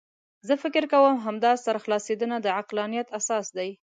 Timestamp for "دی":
3.57-3.69